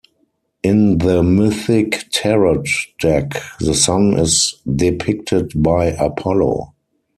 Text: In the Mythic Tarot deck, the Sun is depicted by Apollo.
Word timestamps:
In 0.63 0.97
the 0.97 1.21
Mythic 1.21 2.05
Tarot 2.11 2.63
deck, 2.99 3.33
the 3.59 3.75
Sun 3.75 4.17
is 4.17 4.55
depicted 4.67 5.51
by 5.61 5.89
Apollo. 5.89 6.73